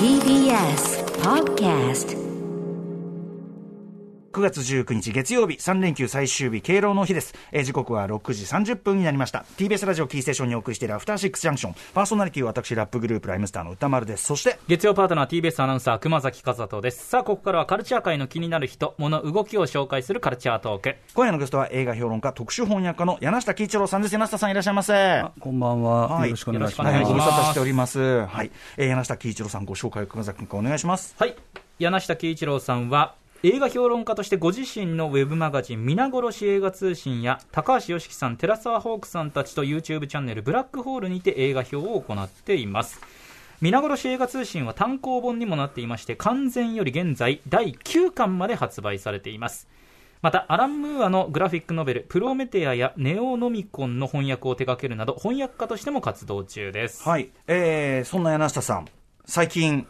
[0.00, 2.18] TBS Podcast
[4.32, 9.44] 9月19日月曜日3連休最終日敬老の日です、えー時刻は6時30分になりました。
[9.56, 11.74] TBS ラジオキーステーションにお送りしているアフターシックスジャンクション。
[11.94, 14.24] パーソナリティは私ラップグループライムスターの歌丸です。
[14.24, 17.06] そして月曜パートナー TBS アナウンサー熊崎和人です。
[17.06, 20.96] さあここからはカルチャー界の気になる人物動きを紹介するカルチャートーク。
[21.14, 24.14] 今夜のゲストは映画評論家特殊翻訳家の柳下喜一郎さんです。
[24.14, 25.24] 柳下さんいらっしゃいませ。
[25.38, 26.28] こんばんは、はい。
[26.28, 26.94] よろしくお願いします。
[26.94, 28.26] はい、ご無沙汰しております。
[28.26, 31.14] はい、えー、柳下喜一郎さん、ご紹介を熊崎君からお願いします。
[31.18, 31.34] はい。
[31.80, 43.00] 柳下喜一郎さんは映画評論家としてご自身のウェブマガジン皆殺し映画通信や高橋良樹さん寺澤ホークさんたちと YouTube チャンネルブラックホールにて映画評を行っています。
[43.62, 49.68] 皆殺し映画通信は単行本にもなっていまして完全より現在第9巻まで発売されています。
[50.20, 57.08] またアラン・ムーアのグラフィックノベル「プロメテア」や「ネオノミコン」の翻訳を手掛けるなど翻訳家としても活動中です。
[57.08, 58.86] はい、えー、そんな柳下さん、
[59.24, 59.86] 最近、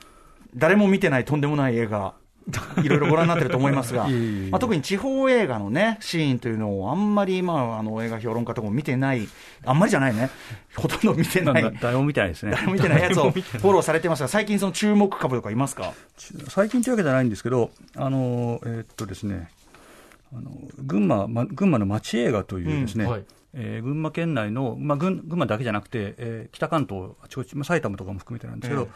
[0.54, 2.14] 誰も見てないとんでもない映画、
[2.82, 4.08] いろいろご覧になってると思いますが、
[4.50, 9.28] まあ、特に地方映画のね、シーンというのをあんまり、まあ、あの映画評論家とかも見てない、
[9.64, 10.30] あんまりじゃないね、
[10.74, 11.78] ほとんど見てない。
[11.80, 12.52] 誰も見てないですね。
[12.52, 15.92] 誰も見てないやつをフォローされてますが、最近その注目株とかいますか？
[16.48, 19.48] 最近というわけじゃないんですけど、あの、えーっとですね、
[20.34, 23.24] あの群馬、ま、群馬の町映画というですね、うんはい。
[23.52, 28.86] えー群馬県内の、まあ、群群馬だけじゃなくて、えー北関東、あちこち、まあ、埼玉とかも含めてなんですけど、え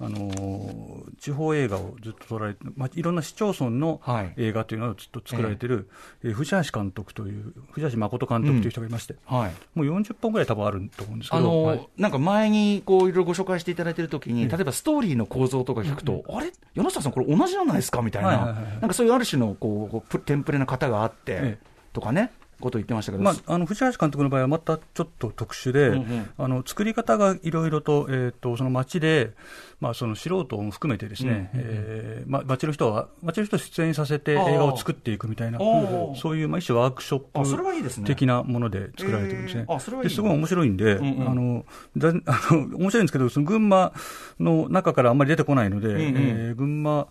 [0.00, 4.32] あのー地方映画をずっと撮られて、まあ、いろんな市町村のはい。
[4.36, 5.88] 映画というのをずっと作られてる、
[6.24, 9.52] えー藤橋監督という、藤橋誠監督という人がいまして、はい。
[9.74, 11.88] もう40本ぐらい多分あると思うんですけあど、のはい。
[11.96, 18.02] なんか前にこういろいろご紹介していただいてるときに、例えばストーリーの構造とか聞くと、あれ、柳下さん、これ同じじゃないですか？
[18.02, 18.72] みたいな、はいはいはいはい。
[18.72, 21.58] なんかそういうある種のこうテンプレな方があって、え。
[21.92, 26.30] とかね、ことを言ってましたけど、まあ、あの藤橋監督の場合はまたちょっと特殊で、うんうん。
[26.38, 29.32] あの作り方がいろいろと,、えー、とその街で、
[29.80, 39.66] まあ、その素人も含めてですね、えーま、街の人は街の人を出演させて映画を作っていくみたいなそういう、まあ、一種ワークショップ的なもので作られてるんですね。
[39.68, 39.74] えー。
[39.74, 41.28] あそれはいいですごい面白いんで、んうん。
[41.28, 41.64] あの
[41.96, 43.92] だ あの面白いんですけど、その群馬
[44.38, 45.98] の中からあんまり出てこないので、んうん。
[45.98, 47.08] えー群馬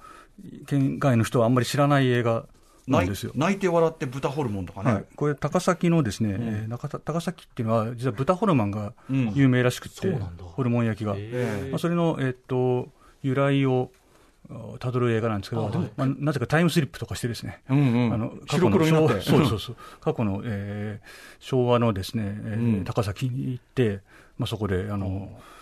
[0.67, 2.45] 県外の人はあんまり知らない映画
[2.87, 3.31] なんですよ。
[3.35, 9.31] 泣いて笑って豚ホルモンとかね、はい、これ、高崎のですね、えー中田高崎っていうのは、実は豚ホルモンがうん。
[9.33, 10.43] 有名らしくって、そうなんだ。
[10.43, 12.89] ホルモン焼きが、えまあ、それの、えーっと
[13.23, 13.91] 由来を
[14.49, 15.91] あたどる映画なんですけど、あはい。
[15.95, 18.13] まあ、なぜかタイムスリップとかしてですね、うんうん。
[18.13, 19.21] あの過去白黒になって。
[19.21, 21.07] 昭和 そうそうそう、過去の、えー
[21.39, 22.83] 昭和のですね、えーうん。
[22.83, 24.01] 高崎に行って、
[24.37, 25.60] まあ、そこであの、えー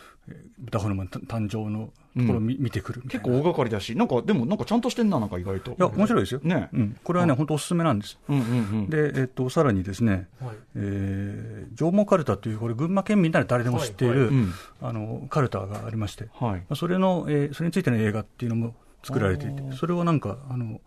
[0.60, 3.02] 豚ホルモン誕生のところを見,、見てくる。
[3.04, 5.72] 結構大掛かりだし、なんかでもなんかちゃんとしてんな、なんか意外と。
[5.72, 6.42] いや、面白いですよ。
[6.44, 6.70] ね。
[6.74, 8.20] うん、これはね、本当おすすめなんです。
[8.28, 8.52] うんうんう
[8.84, 10.56] ん、で、えっと、さらにですね、はい。
[10.76, 14.36] えー、上毛カルタという、これ、群馬県民なら誰でも知っている、はいはい。
[14.36, 14.54] うん。
[14.82, 16.60] あのカルタがありまして、はい。
[16.60, 20.82] まあそれの、えーそれについての映画っていうのも作られていて、それをなんか、あの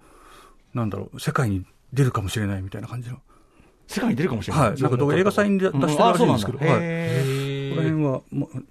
[0.75, 3.19] なんだろう、世界に出るかもしれないみたいな感じの、
[3.87, 4.71] 世界に出るかもしれない。
[4.71, 6.67] はい、なんか映画祭に出出してるらしいんですけど、うん。
[6.67, 8.65] はい、この辺は、もう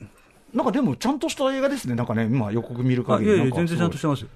[0.53, 3.35] なんかでも、ちゃんとした映画ですね、なんかね、今、予告見るあ限り。
[3.35, 4.27] いやいや全然ちゃんとしてますよ、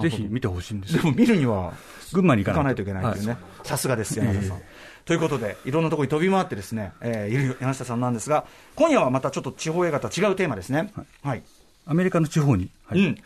[0.00, 1.02] ぜひ見てほしいんですよ。
[1.02, 1.72] でも見るには、
[2.12, 4.56] 群馬に行かないいといけないというね、さすがです、柳田さん。
[4.58, 4.62] え
[5.04, 10.92] ということで、いろんなところに飛び回ってですね、えーいる柳下さんなんですが、今夜はまたちょっと地方映画とは違うテーマですね。
[11.22, 11.42] はい。
[11.86, 12.98] アメリカの地方に、はい。
[13.00, 13.18] うん。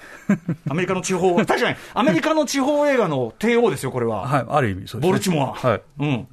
[0.69, 4.27] アメリカの地方、 確かに、アメリカの地方映画の帝王ですよ、これは。
[4.27, 5.69] はい、ある意味そうです、ね、ボルチモア。
[5.69, 5.83] はい。
[6.01, 6.27] うん。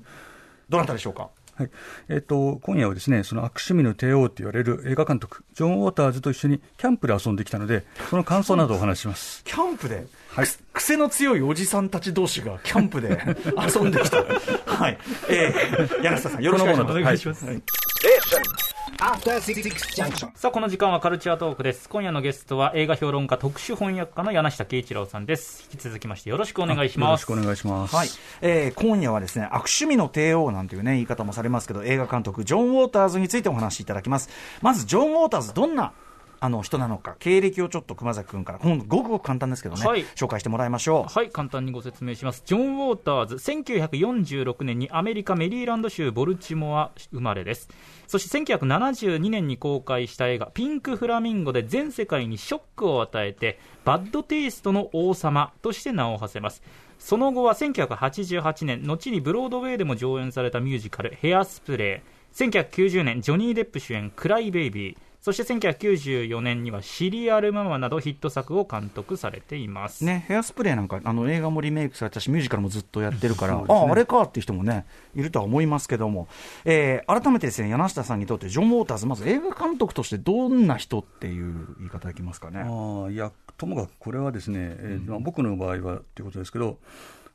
[0.69, 1.29] どなたでしょうか？
[1.55, 1.69] はい
[2.09, 9.43] えっと今夜はですねその悪趣味の帝王と言われる映画監督、ジョン・ウォーターズと一緒にキャンプで遊んできたので、その感想などをお話しします。
[9.45, 13.09] キャンプで、はいく癖の強いおじさんたち同士がキャンプで
[13.55, 14.23] 遊んできた。
[14.65, 14.97] はい。
[15.29, 17.45] えー、柳下さん、よろしくお願いします。
[17.45, 17.61] はい
[18.05, 18.64] Six Junction
[18.97, 21.89] さあこの時間はカルチャートークです。
[21.89, 25.67] 今夜のゲストは映画評論家特殊翻訳家の柳下喜一郎さんです。
[25.71, 27.09] 引き続きましてよろしくお願いします。
[27.09, 27.95] よろしくお願いします。
[27.95, 28.07] はい、
[28.41, 34.29] えー今夜はですね悪趣味の帝王なんていうね言い方もされますけど映画監督ジョン・ウォーターズについてお話しいただきます。
[34.61, 35.91] まずジョン・ウォーターズどんな
[36.39, 37.15] あの人なのか。
[37.19, 38.59] 経歴をちょっと熊崎君から。
[38.59, 40.05] 今度ごくごく簡単ですけどね、はい。
[40.15, 42.43] 紹介してもらいましょはい簡単にご説明します。
[42.45, 47.69] ジョン・ウォーターズ1946年にアメリカメリーランド州ボルチモア生まれです。
[48.07, 56.61] そして1972年に公開した映画「ピンク・フラミンゴ」で全世界にショックを与えてバッドテイストの王様として名を馳せます。
[56.99, 70.05] その後は1988年後にブロードウェイでも上演されたミュージカル「ヘアスプレー」1990年ジョニー・デップ主演「クライ・ベイビー」そして1994年にはシリアルママなどヒット作を監督されています。
[70.05, 74.85] ね、ヘアスプレーなんかあの映画もリメイクされたしミュージカルもずっとやってるから、ねあああれかっていう人もね
[75.15, 76.27] いるとは思いますけども、
[76.63, 82.59] えー改めてですね柳下さんにとってジョン・ウォーターズまず映画監督としてどんな人っていう言い方できますかね？
[82.59, 86.77] ああいやともかくこれはですね、えーまあ、僕の場合はということですけど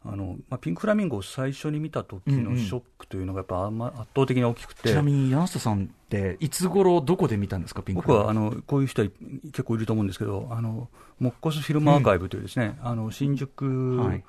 [0.05, 9.13] あの、まあ、ピンク・フラミンゴを最初に見た時のショックというのがやっぱま圧倒的に大きくて、ちなみに柳下さんっていつ頃どこで見たんですかピンク僕はあのこういう人はい
[9.47, 10.89] 結構いると思うんですけどあの
[11.19, 14.25] モッコスフィルムアーカイブというですね、あの新宿、はい。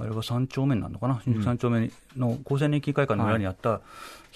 [0.00, 3.80] あれは3丁目になるのかな、新宿3丁目の厚生年金会館の裏にあった、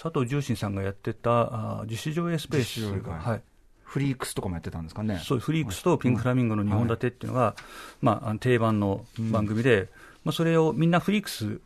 [0.01, 3.43] 佐藤重信さんがやってたあ自主上映スペースはい、
[3.83, 5.21] フリークスとかもやってたんですかね？
[5.25, 7.57] そうフリークスとピンク・フラミンゴの2本立てっていうのが、
[8.01, 9.89] まあ、定番の番組で、
[10.29, 11.59] まあ、それをみんなフリークス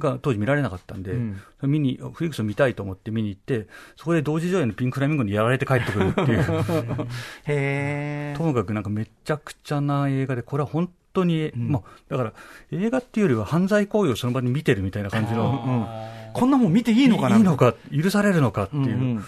[0.00, 1.40] が当時見られなかったんで、うん。
[1.62, 6.44] 見にフリークスを見たいと思って見に行って、そこで同時上映のピンク・フラミンゴにやられて帰ってくるっていう、
[7.46, 11.70] へ ともかくなんかめちゃくちゃな映画で、これは本当に、ん。
[11.70, 12.32] まあ、だから
[12.72, 15.88] 映画っていうよりは犯罪行為をその場に見てるみたいな感じの、
[16.32, 17.36] こんなもん見ていいのかな。
[17.36, 18.82] いいのか、許されるのかっていう。
[18.82, 19.24] うんうん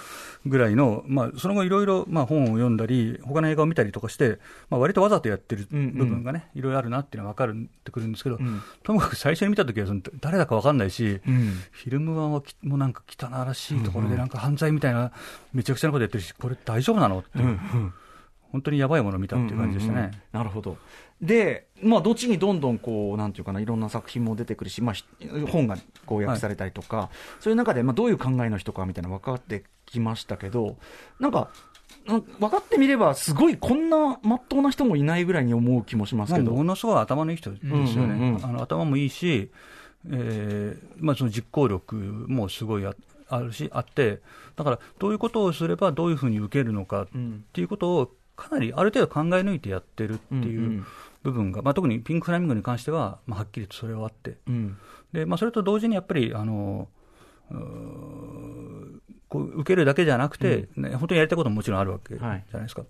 [0.47, 4.39] ぐらいの、まあ、その後いろいろ、まあ、本を読んだり、他の映画を見たりとかして、
[4.71, 5.93] まあ、割とわざとやってるうんうん。
[5.93, 8.63] 部分がね、いろいろあるなっていうのが分かるってくるんですけど、ん。
[8.83, 11.53] ともかく最初に見たときはその、誰だか分かんないし、うん。
[11.71, 15.13] フィルム版はきもうなんか汚らしいところで、なんか犯罪みたいな、
[15.53, 17.61] めちゃくちゃなことやってるし、これ大丈夫なのっていう、
[18.53, 19.99] 本当にやばいものを見たっていう感じでしたね。
[19.99, 20.77] うんうんうんなるほど。
[21.21, 25.05] で、まあ、後にどんどんこう、なんていうかな、いろんな作品も出てくるし、まあ、ひ
[25.51, 25.77] 本が
[26.07, 27.11] 公約されたりとか、
[27.41, 30.77] そういう中で、まあ、どういう考えの人かみたいなの分かってきましたけど、
[31.19, 31.51] なんか、
[32.07, 36.53] 分かってみれば、すごいこんなまっとうな人もいないぐらいに思う気もしますまあ、けど。
[36.53, 39.51] ものすごい頭のいい人ですよね、うんうんうんあの頭もいいし、
[40.09, 42.95] えーまあ、その実行力もすごいあ
[43.29, 44.21] あるし、あって、
[44.57, 50.87] だからどういうことをすればどういうふうに受けるのかっうんていうことを、かなりある程度考え抜いてやってるってうんういうん。
[51.23, 54.79] 部分が、まあ、特にピンク・フラミンゴに関しては、まあ、はっきりとそれはあって、うん。
[55.13, 56.89] でまあ、それと同時にやっぱり、あの
[59.29, 62.83] こう受けるだけじゃなくて、ね、本当にやりたいことももちろんあるわけじゃはいないですか。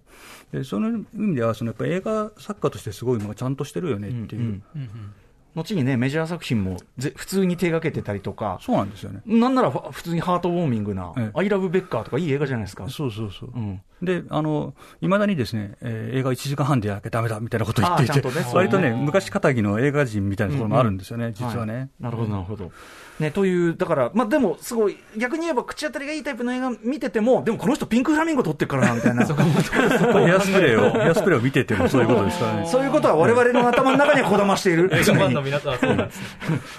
[0.53, 5.13] でその意味ではそのやっぱ映画作家としてすごいまあちゃんとしてるよねっていう、うんうん
[5.55, 9.23] 後にね、メジャー作品もぜ普通に手がけてたりとか、そうなんですよね。
[9.27, 12.89] なんならフ普通にハートウォーミングな、ええアイラブ・ベッカーとかいい映画じゃないですか。
[12.89, 13.53] そうそうそう。
[13.55, 21.91] うんで、あの、いまだにですね、えー映画1時間半でやらなきゃダメだみたいなことを言っていて、ね割とね、昔かたぎの映画人みたいなところもあるんですよね、実はね。
[22.01, 22.73] いなるほど、なるほど。
[23.21, 29.27] ね、という、だから、まあでも、すごい、逆に言えば口当たりがいいタイプの映画見てても、でもこの人ピンクフラミンゴ撮ってるからな、みたいな。
[29.29, 32.67] ヘアスプレーを、ヘアスプレーを見ててもそういうことですからね。
[32.67, 34.91] そういうことは我々の頭の中にはこだましている。
[35.41, 36.27] の皆さんはそうなんですね。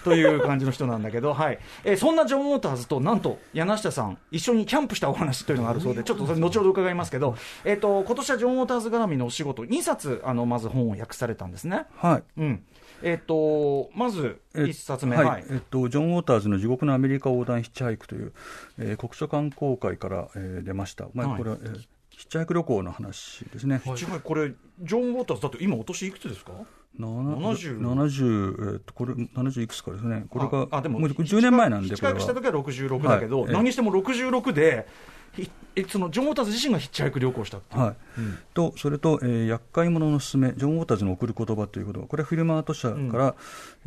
[0.04, 1.60] という感じの人なんだけど、はい。
[1.84, 11.86] えーそんなジョン・ウォーターズと、なんと、柳下さん、一緒にキャンプしたお話というのがあるそうで、ちょっとそれ後ほど伺いますけど、えっ、と、今年はジョン・ウォーターズ絡みのお仕事、2冊、あの、まず本を訳されたんですね。
[11.98, 12.24] はい。
[12.38, 12.64] うん。
[13.04, 15.16] えっ、と、まず、え1冊目。
[15.16, 15.46] はい、はい。
[15.50, 18.34] えっと、ジョン・ウォーターズの地獄のアメリカ横断ヒッチハイクという、
[18.78, 21.08] えー国書観光会から、えー出ました。
[21.14, 21.88] まあ、はいこれは、えー
[22.22, 23.82] ヒッチハイク旅行の話ですね。
[23.84, 26.52] 違う、これ、ジョン・ウォーターズ、だって今、お年いくつですか
[27.00, 30.28] ？70 70、えっと、これ、70いくつかですね。
[30.30, 32.40] これが、ああでももう10年前なんで、これヒッチハイクしたは。
[32.40, 34.88] 時は66だけど、はいええ何にしても66で、ひえ
[35.88, 37.82] そのジョン・ウォーターズ自身がヒッチハイク旅行したっていう。
[37.82, 37.96] はい。
[38.54, 43.36] とそれと、えー厄介者のすすめ、ジョン・ウォーターズの送る言葉ということこれはフィルマート社から、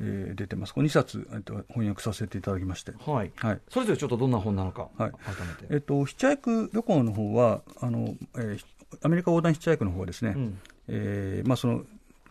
[0.01, 3.33] えー出てます、これ2冊、えっと、翻訳させていただきまして、はい。
[3.37, 3.61] はい。
[3.69, 5.11] それぞれちょっとどんな本なのか、はい。
[5.11, 5.75] 改めて。
[5.75, 8.65] えっと、ヒッチハイク旅行の方はあの、えー
[9.03, 10.59] アメリカ横断ヒッチハイクの方はですね、うん。
[10.87, 11.85] えーまあ、その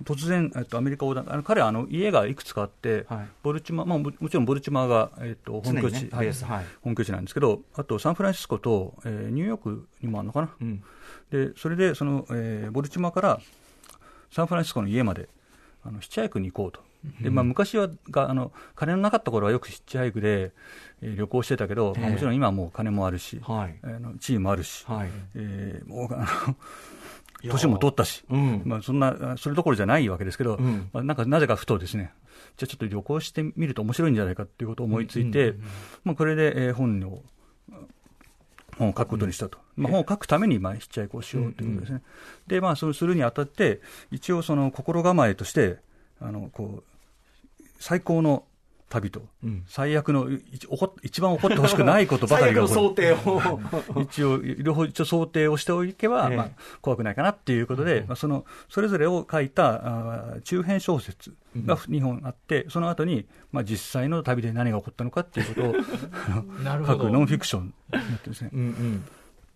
[0.04, 3.28] 突然、えっと、アメリカ横断、あの彼はあの家がいくつかあって、はい。
[3.42, 6.10] ボルチマまあ、ももちろんボルチマーが、えっと、本拠地、ね。
[6.12, 6.34] はい
[6.82, 10.50] 本拠地なんですけど、あとサンフランシスコと、えーニューヨークにもあるのかな？
[10.62, 10.84] うん。
[11.32, 13.40] でそれでその、えーボルチマから
[14.32, 15.30] サンフランシスコの家まで
[15.86, 16.82] あのヒッチハイクに行こうと。
[17.20, 20.54] でまあ、昔はがあの金のなかった頃はよくヒッチハイクで、
[21.02, 23.78] えー旅行してたけど、まあええもちろん今はもう金もあるし、はい。
[23.84, 25.10] あの地位もあるし、はい。
[25.36, 26.56] えーもうあの
[27.50, 28.62] 年も取ったし、うん。
[28.66, 30.90] まあ、そんなそれどころじゃないわけですけど、うん。
[30.94, 32.14] まあ、なんかなぜかふとですね
[32.58, 35.56] じゃあちょっと旅行してみると面白いんじゃないかっていうことを思いついて、
[36.04, 37.24] まあ、これで、えー本を
[38.78, 42.02] 本を書くことにしたと、まあ、本を書くために、まあ、ヒッチハイクをしようということですね、
[42.48, 43.82] で、まあ、それするにあたって、
[44.12, 45.78] 一応、その心構えとして、
[46.20, 48.46] あのこう最高の
[48.90, 49.64] 旅と、うん。
[49.68, 52.82] 最悪の一起こ一番起こってほしくないことばかりが起こる。
[52.82, 53.62] 想定を。
[54.02, 56.38] 一応、両方一応想定をしておけば、ええ。
[56.38, 56.50] まあ、
[56.82, 61.34] 怖くないかなっていうことで、まあ、そのそれぞれを書いたあー中編小説
[61.66, 65.74] が2本あって、その後に、まあ、実際の旅で何が起こったのかっていうことを
[66.88, 68.50] 書くノンフィクションになってですね。
[68.54, 69.04] うんうん。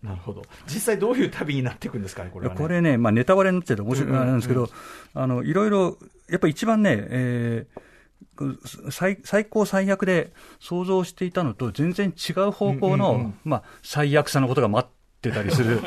[0.02, 0.42] なるほど。
[0.66, 4.70] 実際どういう旅になっていくんですかねこれは、ね、これね、まあ、ネタバレになっちゃうと面白いなんですけど、
[5.14, 7.80] あのいろいろ、やっぱり一番ね、えー、
[8.90, 15.80] 最最高最悪で想像していたのと全然違う方向の、まあ、最悪さのことが待ってたりする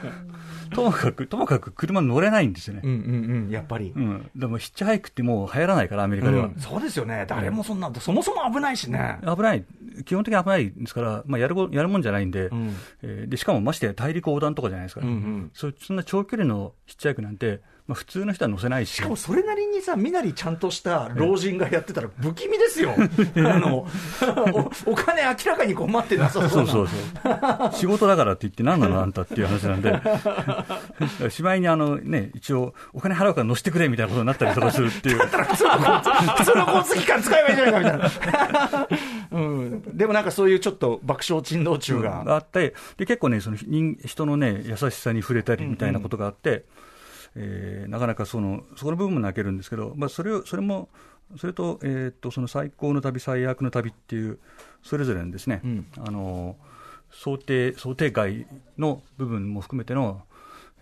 [0.70, 2.82] ともかく、ともかく車乗れないんですよね。
[2.84, 3.92] うんうんうん、やっぱり。
[3.94, 4.30] うん。
[4.36, 6.46] でもヒッチハイクってもう流行らないから、アメリカでは。
[6.46, 7.24] うん、そうですよね。
[7.28, 9.18] 誰もそんな、そもそも危ないしね。
[9.24, 9.64] 危ない。
[10.04, 15.00] 基本的に危ないですから、まあ、やるやるもんじゃないんで、うん、えー、で、しかもまして大陸横断とかじゃないですか。
[15.02, 18.92] うんうん、そそんな長距離のヒッチハイクなんて、まあ、普通の人は乗せないし。
[18.92, 22.94] しかもそれなりにさ、身なりちゃんとした老人がやってたら不気味ですよ。
[22.96, 23.86] あの
[24.86, 27.72] お、お金明らかに困ってなさそうそうそうそう。
[27.74, 30.00] 仕事だからって言って何なのあんたっていう話なんで。
[31.30, 35.18] しまいにあのね、一応、お金払うから乗せてくれみたいなことになったりとかするっていう。
[35.18, 38.88] だったら普通の交通、普通の交通機関使えばいいじゃないかみたいな。
[39.32, 39.82] うん。
[39.96, 42.24] でもなんかそういうちょっと爆笑珍道中が。
[42.26, 46.62] あって、で、結構ね、その人人のね、優しさに触れたりみたいなことがあって、うんうん
[47.36, 50.88] えー、なかなかそのそこの部分も泣けるんですけど、まあ、それをそれも
[51.36, 54.38] それと,、えー、っとその最高の旅、最悪の旅っていう、
[54.82, 56.56] それぞれのですね、うん、あの
[57.10, 58.46] 想定想定外
[58.78, 60.22] の部分も含めての、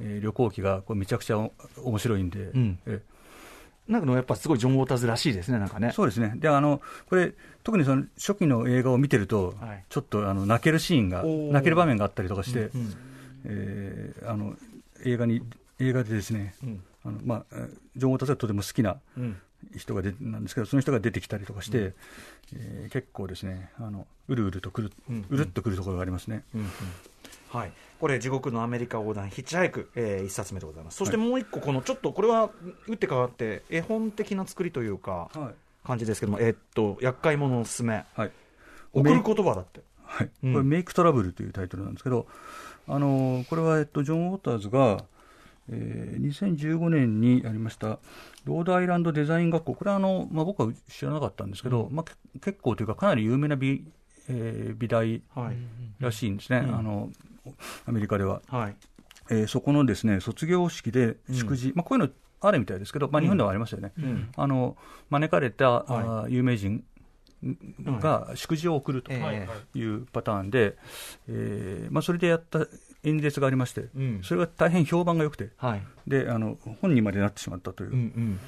[0.01, 3.01] えー、旅行記がこれめちゃくちゃ面白いんで、うん、え
[3.89, 5.93] なんかのやっぱすごいジョン・ウォーターズらしいですね、なんかね。
[5.93, 6.33] そうですね。
[6.37, 7.35] で、あの、これ、
[7.65, 12.95] 特にその初期の映画を見てると、はい、ちょっとあの泣けるシーンが、泣ける場面があったりとかして、うんうん、
[13.45, 14.57] えー、あの
[15.05, 15.43] 映画に
[15.81, 17.57] 映画でですね、うん、あのまあ、
[17.97, 18.99] ジョン・ウォーターズがとても好きな
[19.77, 21.95] 人がで、なんですけど、その人が出てきたりとかして、うん、
[22.55, 26.45] えー、結構ですね、あのうるうるとくる、うん、うるっとくるところがありますね。
[26.55, 26.69] うんうん
[27.53, 32.51] はい、これ、地獄のアメリカ横断、ヒッチハイク、えー、1冊目でございます、そしてもう一個、このちょっとこれは
[32.89, 38.33] 打って変わって、絵本的な作りというか、はい、感じですけども、えー、っと、厄介者のすすめ、はい、
[38.95, 39.83] 送る言葉だって。
[40.05, 42.27] はい、これ、メイクトラブルというタイトルなんですけど、
[42.89, 45.05] あのこれは、えっと、ジョン・ウォーターズが、
[45.71, 48.01] えー、2015年にありました
[48.45, 53.85] ロードアイランドデザイン学校、これはあの、まあ、僕は知らなかったんですけど、うん、まあ、結構というか、かなり有名な美,、
[54.29, 55.23] えー、美大
[56.01, 57.11] らしいんですね、はいあの
[57.87, 58.41] アメリカでは。
[58.47, 58.77] はい、
[59.31, 64.77] えー、そこのですね卒業式で祝辞、うん、まあ、こういうのあるみたいですけど、まあ、日本ではありますよね、うん、あの
[65.11, 66.85] 招かれた、はい、有名人
[67.43, 70.77] が祝辞を送るというパターンで、
[71.29, 72.67] えーまあ、それでやった
[73.05, 77.91] 演説がありまして、うん、それが大変評判が良くて、はい、であの本にまでなってしまったという。
[77.91, 78.41] うんうん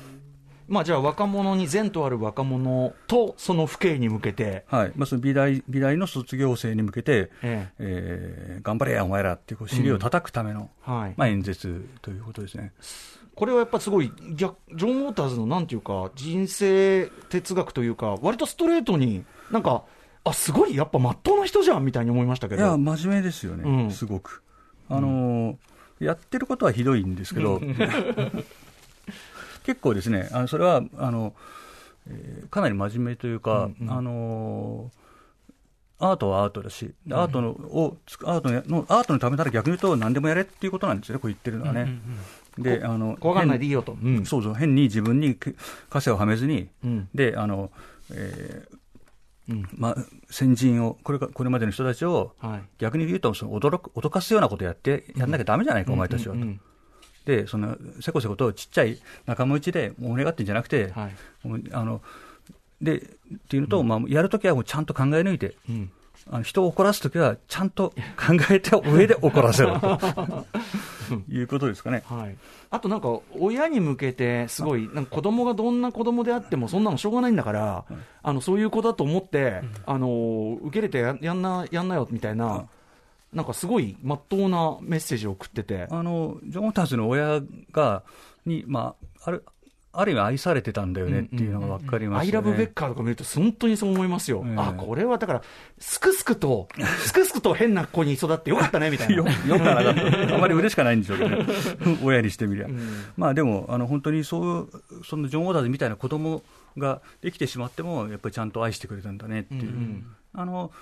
[0.66, 12.73] まあ、じゃあ、若者に善とある若者と、その父兄に向けて、はいまあ、その美大美大の卒業生に向けて、えええー、頑張れや、お前らっていう、尻を叩くための、うんはいまあ、演説ということですね。
[13.35, 19.85] これはやっぱすごい、ジョン・ウォーターズのなんていうか、人生哲学というか、割とストレートに、なんか、
[20.25, 22.62] あすごい、やっぱまっとうな人じゃんみたいに思いましたけど。
[22.62, 24.42] いや、真面目ですよね、うん、すごく。
[24.88, 27.61] あのー、やってることはひどいんですけど、
[29.64, 31.35] 結構ですね、あのそれはあの、
[32.09, 41.83] えー、かなり真面目というか、うんうん、あのー、アートはアートだし、アートのをアートのアートのためなら逆に言うと、何でもやれっていうことなんですよね、こう言ってるのはね。
[41.83, 42.00] うんうん
[42.59, 45.37] うん、であの怖がらないでいいよと、うん、そうそう、変に自分に
[45.88, 47.71] 枷をはめずに、うん、であの、
[48.12, 48.76] えー、
[49.49, 49.68] うん。
[49.76, 49.97] まあ、
[50.30, 56.40] 先人をこれか、これまでの人たちを、はい、逆に言うとその驚く、脅かすようなことやって、やんなきゃだめじゃないか、お前たちはと。
[57.25, 61.12] で、そのせこせことちっちゃい仲間内で盛り上がってんじゃなくて、はい、
[61.73, 62.02] あの
[62.81, 63.02] でっ
[63.49, 65.90] ていうのと、うん、まあ、やるときはもうちゃんと考え抜いて、うん、
[66.31, 70.47] あの人を怒らすときは、ちゃんと考えた上で怒らせろと。
[71.28, 72.02] いうことですかね。
[72.07, 72.37] はい、
[72.71, 77.85] あとなんか、親に向けて、すごい、なんか子供がどんな子供であっても、そんなのしょうがないんだから、
[78.23, 82.66] あのそういう子だと思って、あの受け入れてややんなやんなよみたいな。
[83.35, 85.87] なんかすごいまっとうなメッセージを送ってて。
[85.91, 87.41] あのジョン・ターズの親
[87.73, 88.03] が
[88.47, 89.45] に、まあ、ある
[89.97, 95.43] ある意味愛されてたんだよねっていうのが分かります、ね、アイラブベッカーとか見ると、本当にそう思いますよ、えー、あこれはだから、
[95.79, 96.69] すくすくと、
[97.07, 99.14] すくすくと変な子に育ってよかったねみたいな。
[99.14, 101.47] よよかなかった、あまり嬉しかないんでしょうけどね、
[102.03, 102.67] 親にしてみりゃ。
[102.67, 102.81] うん、
[103.17, 104.71] まあでも、あの本当にそう
[105.05, 106.43] そのジョン・オーダーズみたいな子供
[106.76, 109.62] ができてしまっても、やっぱりちゃんと愛してくれたんだねっていう。
[109.62, 110.73] うんうん、あの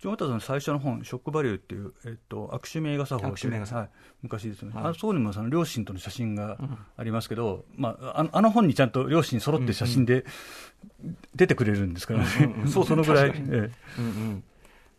[0.00, 3.88] ジョン・ウォーターズの最初の本、ショック・バリューっていう、えっと、悪趣味映画作法っていう、はい、
[4.22, 6.58] 昔ですね、はい、あそこにもその両親との写真が
[6.96, 10.24] ありますけど、うん、まあ、あのあの本にちゃんと両親揃って写真で
[11.34, 12.26] 出てくれるんですからね、
[12.66, 13.30] そうそのぐらい。
[13.30, 13.34] ええ。
[13.34, 14.44] うんうん。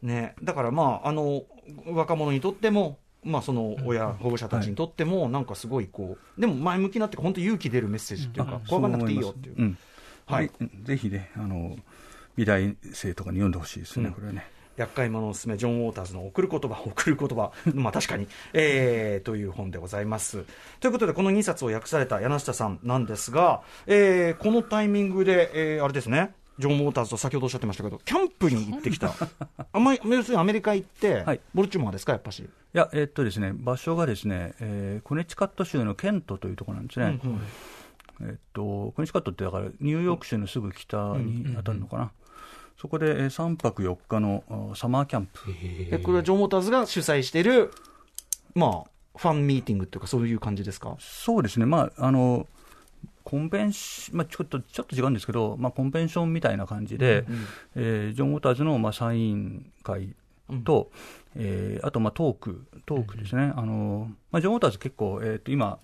[0.02, 1.44] ね、だからまあ、あの
[1.88, 9.56] 若者にとっても、まあ、その親、保護者たちにとっても、なんかすごいこう、でも前向きなって、本当、勇気出るメッセージっていうか、怖がらなくていいよっていう。
[9.58, 9.78] うん、
[10.28, 10.52] はい、
[10.84, 11.75] ぜひねあの
[12.36, 14.54] 美大生とかに読んでほしいですね、これはね。
[14.77, 20.46] 厄介者のすすめ、ジョン・ウォーターズの送る言葉、送る言葉、 まあ確かに、えー、という本でございます。
[20.79, 29.13] ということで、この2冊を訳された柳下さんなんですが、えー、このタイミングで、えー、あれですね、ジョン・ウォーターズと先ほどおっしゃってましたけど、キャンプに行ってきた、
[29.74, 32.39] あんまり、要するにアメリカ行って、はいボルチモアですか、やっぱし？
[32.41, 37.20] いや、えっとですね、場所がですね、えーコネチカット州のケントというところなんですね。
[38.22, 42.12] えっと、コネチカットってだから、ニューヨーク州のすぐ北に当たるのかな。
[42.77, 45.39] そこでえー3泊4日のあサマーキャンプ。
[45.91, 47.72] えこれはジョン・ウォーターズが主催している、
[48.53, 50.96] まあ、ファンミーティングっていうか、そういう感じですか？
[51.00, 52.48] そうですね、まあ、あの、
[53.24, 57.25] コンベンシまあ、ちょっと、ちょっと違うんですけど、まあ、コンベンションみたいな感じで、
[57.75, 60.13] えージョン・ウォーターズの、まあ、サイン会
[60.63, 60.91] と、
[61.36, 63.51] えーあと、まあ、トーク、トークですね。
[63.55, 65.79] あの、まあ、ジョン・ウォーターズ結構、えっ、と、今、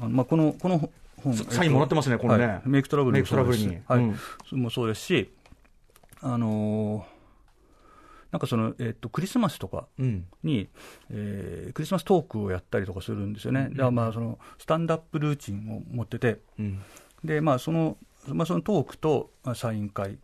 [0.00, 2.46] あのまあ、この、この本、ササインもらってますねこれね。
[2.46, 2.62] はい。
[2.66, 4.12] メイクトラブルもそうですメイクトラブルに。
[4.12, 4.16] は
[4.52, 5.30] い、もそうですし、
[6.22, 7.22] あのー
[8.32, 10.24] なんかその、えっ、と、クリスマスとか、うん。
[10.42, 10.66] に、
[11.10, 16.80] えークリスマストークをやったりとかするんですよね、だからまあそのスタンダップルーチンを持ってて、うん。
[17.22, 17.98] でまあ、その
[18.28, 20.18] まあ、そのトークとまあサイン会。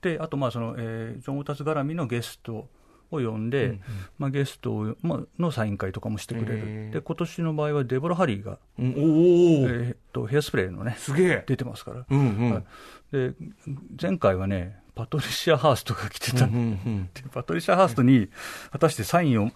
[0.00, 2.68] で、あとまあその、えージョン・ウターズ絡みのゲストを
[3.10, 3.80] 呼んで、
[4.18, 6.90] まあ、ゲストを、まあ、のサイン会とかもしてくれへる、ー。
[6.92, 8.92] で今年の場合はデボラ・ハリーが、うん、お
[9.68, 11.44] えーとヘアスプレーのね、すげえ。
[11.46, 12.52] 出てますから、うんうん。
[12.52, 12.64] はい。
[13.12, 13.34] で
[14.00, 18.28] 前回はね、パトリシア・ハーストが来てた、うんうんでパトリシア・ハーストに
[18.70, 19.50] 果たしてサインを、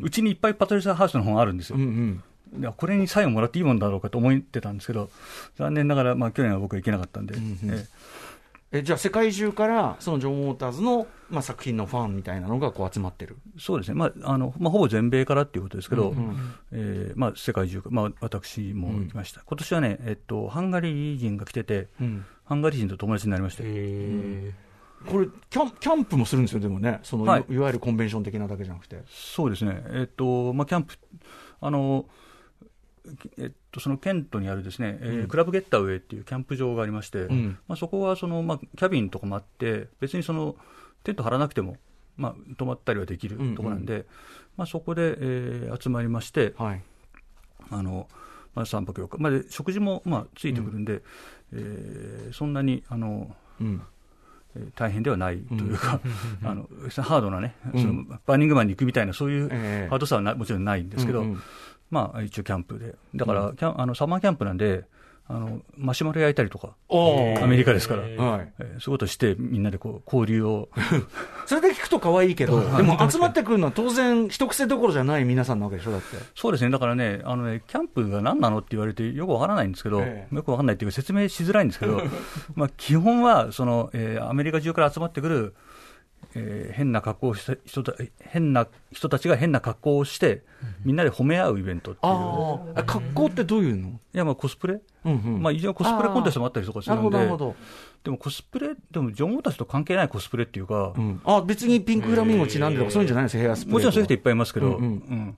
[0.00, 1.76] うちにいっぱいパトリシア・ハーストの本あるんですよ。
[1.76, 2.22] うん
[2.54, 2.72] うん。
[2.72, 5.10] これにサインをもらっていいもんだろうかと思ってたんですけど、
[5.56, 7.58] 残念ながら、まあ、去年は僕は行けなかったんで、うん
[8.70, 13.36] ええ、じゃあ世界中から、そのジョン・ウォーターズの、まあ、作品のファンみたいなのがこう集まってる。
[13.58, 16.54] そうですね、まああのまあ、ほぼ全米からっていうことですけど、うんうん。
[16.72, 22.24] えーまあ、世界中、まあ、私も行きました、今年はね、えっと、ハンガリー人が来てて、うん。
[22.44, 23.62] ハンガリー人と友達になりまして、
[25.06, 27.00] これキャン、キャンプもするんですよ、でもね。
[27.02, 29.02] その、はいい、わゆるコンベンション的なだけじゃなくて。
[29.08, 30.94] そうですね、えっとまあ、キャンプ、
[31.60, 32.06] あの
[33.38, 40.56] えっと、そのケントにあるですね、えークラブゲッターウェイっていうキャンプ場がありまして、んまあ、そこはその、まあ、キャビンとかもあって、別にその
[41.04, 41.76] テント張らなくても、
[42.16, 44.06] まあ、泊まったりはできるうんうんところなんで、
[44.56, 46.82] まあ、そこで、えー集まりまして、はい。
[47.70, 48.08] あの
[48.54, 51.02] まあ、3泊4日、まあ、で食事も、まあ、ついてくるんで、
[51.52, 53.82] えーそんなにあの、うん。
[54.56, 56.00] えー大変ではないというか、
[56.44, 56.68] あの
[57.02, 59.88] ハードなね、そのバーニングマンに行くみたいな、そういうええ。
[59.88, 61.42] ハードさはなもちろんないんですけど、うんうん。
[61.90, 64.84] まあ、一応キャンプで、だから、キャンあのサマーキャンプなんで、
[65.30, 68.52] あのマシュマロ焼いたりとか、アメリカですから、はい。
[68.58, 70.70] えーそういうことして、みんなでこう交流を、
[71.44, 76.16] それで聞くと可愛いけど、 でも集まってくるのは当然、一癖どころじゃない皆さんなわけでしょ、だって。
[76.34, 80.34] そうですね、だからね、あのねキャンプが何なのって言われて、よくわからないんですけど、ええ。
[80.34, 82.00] よくわかんないっていうか、説明しづらいんですけど、
[82.56, 85.54] まあ基本はその、えーアメリカ中から集まってくる、
[86.34, 90.42] えー変な格好をした人た変な人たちが変な格好をして、
[90.84, 93.88] みんなで褒め合うイベントっていう、ああ、格好ってどういうの？
[93.88, 95.42] いや、まあ、コスプレ、うんうん。
[95.42, 97.56] まあ、一応コスプレコンテストもあったりとかすなるほど、るんで、なるほど。
[98.04, 101.20] でもコスプレ、でもジョン・ウォーターズと関係ないコスプレっていうか、うん。
[101.24, 103.72] あ、別にピンクフラミンゴちなんでとか、そういうんじゃないんですよ、ヘアスプレー。
[103.74, 104.86] もちろんそういう人いっぱいいますけど、うんううん。
[104.86, 105.36] ん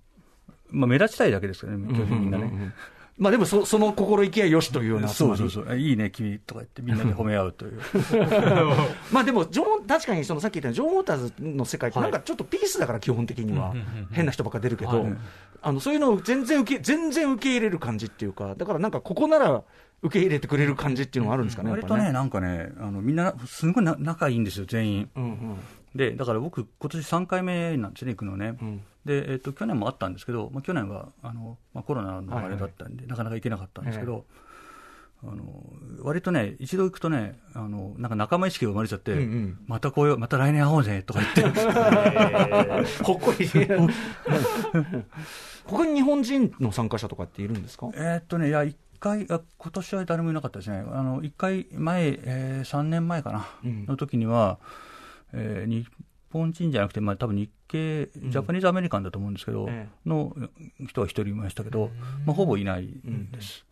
[0.70, 2.44] まあ、目立ちたいだけですからね、基本的にみんなね。
[2.44, 2.72] うんうんうん
[3.20, 7.78] まあでもそ、その心意気はよしというようなそうそうそう、いいね、君とか言って、みんなで褒め合うという。
[9.12, 13.74] まあでも、ジョン、確かにそのさっき言ったように、ジョン・ウォーターズの世界って、なんかちょっとピースだから、基本的には、
[14.10, 15.16] 変な人ばっか出るけど、はい。
[15.60, 19.64] あのそういうのを全然受け、全然受け入れる感じっていうか、だからなんか、ここなら
[20.00, 25.10] 受け入れてくれる感じっていうのがあるんですかね、割とね、なんかね、あのみんな、すごいな仲いいんですよ、全員。
[25.14, 25.56] うんうん。
[25.94, 28.56] で、だから僕、今年3回目なんですね、行くのね。
[28.62, 34.24] うんで、えっと、去年もあったんですけど、まあ、去年はあの、まあ、コロナのあれだったんで、なかなか行けなかったんですけど、
[35.22, 35.44] あの
[36.02, 39.58] 割とね、一度行くとね、あのなんか仲間意識が生まれちゃって、うんうん。
[39.66, 41.60] またこうよう、また来年会おうぜとか言って、
[43.02, 43.46] ほ っこり。
[45.66, 47.90] 他に日本人の参加者とかっているんですか？
[47.94, 53.86] えーっとね、いや、一回、あ今年は誰もいなかったですね、あの一回前、えー、3年前かな、うん。
[53.86, 54.58] の時には、
[55.32, 55.86] えー日
[56.32, 60.34] 本人じゃなくて、まあ多分日系、ジャパニーズアメリカンだと思うんですけど、えの
[60.88, 61.90] 人は一人いましたけど、
[62.26, 62.88] まあ、ほぼいない
[63.32, 63.64] です。
[63.66, 63.70] うん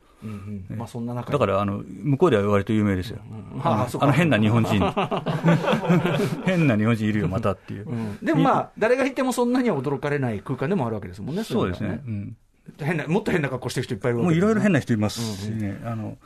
[0.70, 3.20] うんまあそんな中だからあの向こうでは割と有名ですよ、
[3.62, 4.72] あの変な日本人、
[6.44, 8.18] 変な日本人いるよ、またっていう、うん。
[8.20, 12.36] でもまあ、誰がいてもそんなには驚かれない空間でもあるわけですもんね、そうですね、うん、
[12.80, 16.18] 変なもっと変な格好してる人いっぱいいるわもういろいろ変なな人いますしね、あの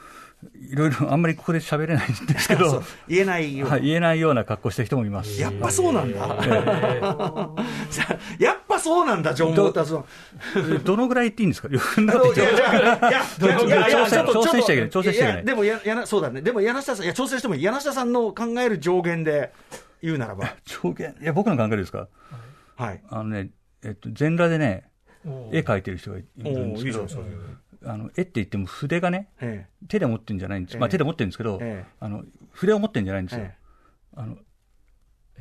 [0.54, 5.40] いろいろあんまりここで喋れないんですけど、言えないよ、はい、言えないような格好した人もいます。
[5.40, 6.18] やっぱそうなんだ、
[8.38, 10.04] やっぱそうなんだ、ジョン・ウォーターズは。
[10.84, 15.38] ど のぐらい言っていいんですか、 よくなあのいやいやいやいやいやいやちょっと挑戦してあげるちょっと挑戦してあげる。
[15.38, 16.42] いやでもややなそうだね。
[16.42, 17.62] でも柳下さんいや調整してもいい。
[17.62, 19.52] 柳下さんの考える上限で
[20.02, 20.54] 言うならば。
[20.64, 22.08] 上限、いや、僕の考えですか？
[22.76, 23.00] はい。
[23.08, 23.50] あのね、
[23.84, 24.84] えっと、全裸でね、
[25.24, 27.06] お絵描いてる人がいるんですけど
[27.84, 30.74] あの、絵って言っても筆がね、え手で持ってるんじゃないんです。
[30.74, 33.44] ええまあ手で持ってるんですけど、ええあの、筆を持ってるんじゃないんですよ。
[33.44, 33.54] え
[34.14, 34.36] あの、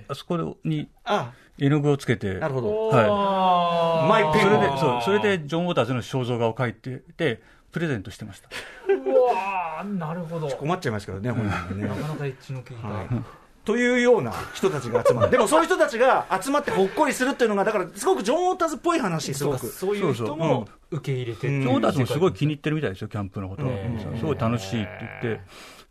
[0.07, 2.89] あそこにあ、絵の具をつけて、なるほど。
[2.89, 8.49] はマイペンをそれで、そう、それでジョン・ウォーターズの肖像画を描いてて、プレゼントしてました。
[8.91, 10.47] うわーなるほど。
[10.49, 11.95] 困っちゃいますけどね、本人ね な。
[11.95, 12.87] かなかエッジの効いた。
[12.87, 13.07] はい
[13.63, 15.31] というような人たちが集まる。
[15.31, 19.59] でもそういう人たちが集まってほっこりするっていうのが、だからすごくジョン・ウォーターズっぽい話、すごく。
[19.59, 23.69] そうそういう人も受け入れてっていううんジョン・ウォーターズもすごい気に入ってるみたいですよ、キャンプのことを。
[23.69, 25.41] うんすごい楽しいって言って、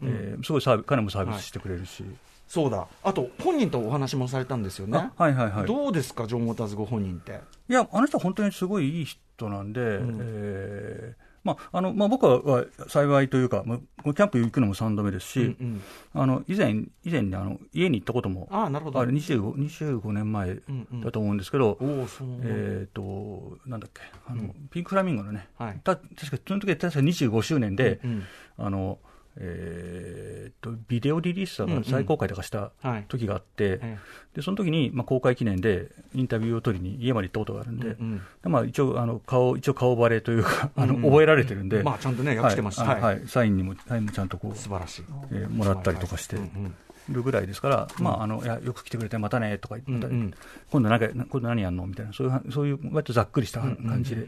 [0.03, 2.05] えーすごいサービ彼もサービスしてくれるし。
[2.49, 2.89] そうだ。
[3.05, 5.13] あと、本人とお話もされたんですよねあ。
[5.23, 5.67] はいはいはい。
[5.67, 7.39] どうですか、ジョン・ウォーターズご本人って。
[7.69, 15.83] いや、あの人は本当にすごいいい人なんで、んえーまああのまあ、僕は幸いというか、まあ、キャンプ行くのも3度目ですし、うんうん。
[16.15, 19.01] あの以前以前にあの家に行ったこともああ、なるほど。
[19.01, 21.01] あれ 25, 25年前うんうん。
[21.01, 25.81] だと思うんですけど、おお、その、えっ、と、なんだっけ、あの、ピンクフラミンゴのね、はい。
[25.83, 28.25] た確か、その時は確か25周年で、うん。
[28.59, 28.99] あの、
[29.37, 31.85] えっと、ビデオリリースがうんうん。
[31.85, 33.99] 最公開とかしたはい時があって、え
[34.35, 38.23] で、その時に、まあ、公開記念でインタビューを取りに家まで行ったことがあるんで、うんうん。
[38.43, 41.05] でまあ、一応、あの、顔、一応顔バレというか、あの、うん。
[41.05, 42.85] うん覚えられてるんで、まあ、ちゃんとね、訳してました。
[42.85, 43.01] はい。
[43.01, 45.05] はい、サインにも、サインもちゃんとこう、素晴らしい。
[45.33, 46.37] えーもらったりとかして。
[46.37, 46.75] うんうん
[47.09, 50.35] るぐらいですから、まあ、あの、いや、よく来てくれて、またね、とか言って、うんうん。
[50.71, 54.27] 今度なんか、今度何やんのみたいな、そういうは、そういう、割とざっくりした感じで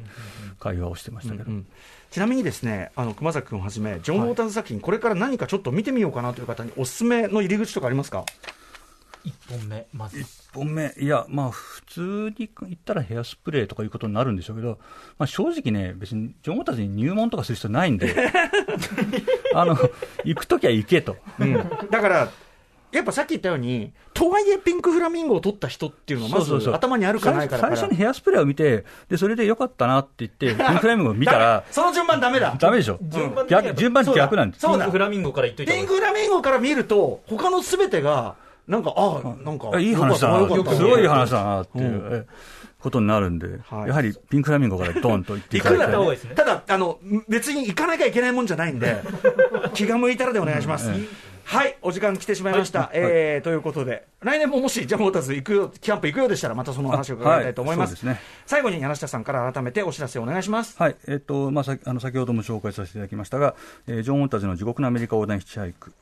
[0.59, 1.51] 会話をしてましたけど。
[1.51, 1.67] うんうん。
[2.11, 8.25] ちなみにですね、あの熊崎君をはじめ、ジョン・ウォーターズ作品、これから何かちょっと見てみようかなという方に、おすすめの入り口とかありますか？
[9.25, 10.19] 一本目、まず。
[10.19, 12.01] 1本目、いや、まあ、普通
[12.37, 14.79] に言ったらヘアスプレーとかいうことになるんでしょうけど、
[15.17, 18.15] まあ、正直ね、別にジョン・ウォーターズに入門とかする必要ないんで、
[19.55, 19.77] あの、
[20.25, 21.17] 行くときは行けと。
[21.91, 22.29] だから、
[22.93, 32.55] やっぱさっき言ったように、とはいえピンクフラミンゴを取った人っていうのは、まず頭にあるかないか最初にヘアスプレーを見て、で、それでよかったなって言って、 ピンクフラミンゴを見たら、その順番ダメだ。
[32.59, 32.99] ダメでしょ。
[33.01, 34.61] 順番逆、順番逆なんです。
[34.61, 34.85] そうだ。
[34.85, 38.35] ピンクフラミンゴから言っといたピンクフラミンゴから見ると、他のすべてが、
[38.69, 42.27] なんか、ああ、なんか、いい話だな、すごい話だなっていう。
[42.83, 43.89] ことになるんで、はい。
[43.89, 45.95] やはりピンクフラミンゴからドンと言っていただきたい。
[45.95, 46.35] 方がいいですね。
[46.35, 49.03] ただ、あの、別に行かなきゃいけないもんじゃないんで、
[49.73, 50.89] 気が向いたらでお願いします。
[50.89, 50.95] うん。
[50.97, 51.07] え
[51.45, 52.91] はい、お時間来てしまいました。
[52.95, 57.91] えーということで、来年ももしジャムウォーターズ行くよ、キャンプ行くようでしたら、またその話を伺いたいと思います。
[57.91, 60.77] はいすね最後に柳下さんから改めてお知らせをお願いします。
[60.79, 63.55] はい、えっ、と、まあ、さあの、先ほども紹介させていただきましたが、
[63.87, 65.93] えージョン・ウォンターズの地獄のアメリカ横断ヒッチハイク、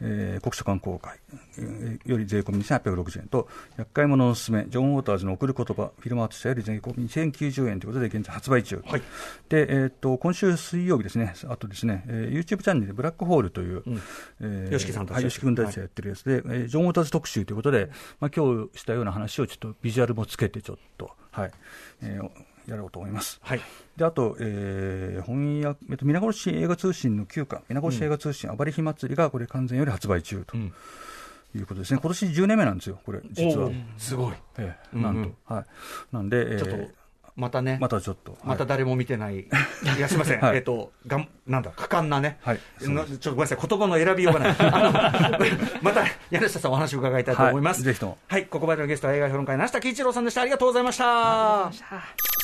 [0.00, 1.18] えー国書館公開、
[1.58, 8.82] えーより税込み2860円と、厄介者のおすすめ、ジョン・ウォーターズの送る言葉、フィルムアート社より税込み2090円ということで、現在発売中。
[8.86, 9.02] はい。
[9.48, 13.82] で、えっ、と、今週水曜日ですね、あとですね、えー YouTube チャンネルでブラックホールという、
[14.40, 21.50] えー吉木さんたちはい、吉木君たちがやってるやつで、えージョン・ウォーターズ特集ということで、まあ、今日したような話をちょっとビジュアルもつけて、ちょっと、はい、
[22.02, 23.40] えーやろうと思います。
[23.42, 23.60] はい。
[23.96, 30.72] であと、えー、翻訳、えっと、皆殺し映画通信の9巻、皆殺し映画通信、暴れ火祭りがこれ完全より発売中とん。
[31.56, 32.00] いうことですね。
[32.00, 33.70] 今年10年目なんですよ、これ、実は。
[33.96, 34.34] すごい。
[34.58, 35.14] ええうんうん。
[35.14, 35.54] なんと。
[35.54, 35.64] はい。
[36.12, 37.04] なんで、えーちょっと、
[37.36, 38.32] またね、またちょっと。
[38.32, 38.40] はい。
[38.44, 39.46] また誰も見てない、 い
[40.00, 40.56] や、すみません、はい。
[40.56, 42.60] えっ、と、がん、なんだ、果敢なね、はい。
[42.82, 44.56] なちょっとごめんなさい、言葉の選びようがない、
[45.82, 47.78] また柳下さん、お話を伺いたいと思います。
[47.78, 47.84] はい。
[47.86, 48.18] ぜひとも。
[48.28, 50.42] はい、ここまでのゲストは映画評論家、梨田喜一郎さんでした。
[50.42, 52.33] ありがとうございました。